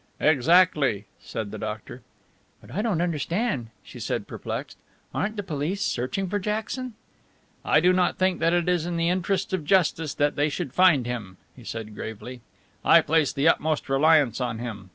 [0.19, 2.01] "Exactly," said the doctor.
[2.59, 4.75] "But I don't understand," she said, perplexed.
[5.13, 6.95] "Aren't the police searching for Jackson?"
[7.63, 10.73] "I do not think that it is in the interests of justice that they should
[10.73, 12.41] find him," he said gravely.
[12.83, 14.89] "I place the utmost reliance on him.